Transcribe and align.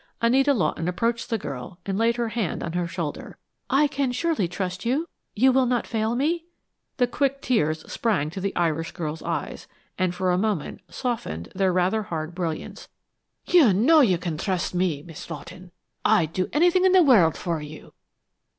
Anita 0.19 0.51
Lawton 0.51 0.87
approached 0.87 1.29
the 1.29 1.37
girl 1.37 1.77
and 1.85 1.95
laid 1.95 2.15
her 2.15 2.29
hand 2.29 2.63
on 2.63 2.73
her 2.73 2.87
shoulder. 2.87 3.37
"I 3.69 3.85
can 3.85 4.11
surely 4.11 4.47
trust 4.47 4.83
you? 4.83 5.07
You 5.35 5.51
will 5.51 5.67
not 5.67 5.85
fail 5.85 6.15
me?" 6.15 6.45
The 6.97 7.05
quick 7.05 7.39
tears 7.39 7.83
sprang 7.91 8.31
to 8.31 8.41
the 8.41 8.55
Irish 8.55 8.93
girl's 8.93 9.21
eyes, 9.21 9.67
and 9.99 10.15
for 10.15 10.31
a 10.31 10.39
moment 10.39 10.81
softened 10.89 11.49
their 11.53 11.71
rather 11.71 12.01
hard 12.01 12.33
brilliance. 12.33 12.87
"You 13.45 13.73
know 13.73 13.99
that 13.99 14.07
you 14.07 14.17
can 14.17 14.39
trust 14.39 14.73
me, 14.73 15.03
Miss 15.03 15.29
Lawton! 15.29 15.71
I'd 16.03 16.33
do 16.33 16.49
anything 16.51 16.83
in 16.83 16.93
the 16.93 17.03
world 17.03 17.37
for 17.37 17.61
you!" 17.61 17.93